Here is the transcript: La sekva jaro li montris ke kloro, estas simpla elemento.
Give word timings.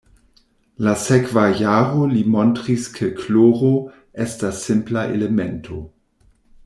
La 0.85 0.93
sekva 1.01 1.43
jaro 1.59 2.07
li 2.13 2.23
montris 2.35 2.87
ke 2.95 3.11
kloro, 3.19 3.71
estas 4.27 4.65
simpla 4.71 5.05
elemento. 5.19 5.83